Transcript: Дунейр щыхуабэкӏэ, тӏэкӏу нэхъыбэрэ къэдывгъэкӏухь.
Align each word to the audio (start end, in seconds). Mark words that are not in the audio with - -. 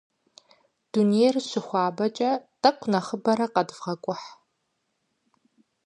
Дунейр 0.91 1.35
щыхуабэкӏэ, 1.49 2.31
тӏэкӏу 2.61 2.89
нэхъыбэрэ 2.91 3.47
къэдывгъэкӏухь. 3.53 4.27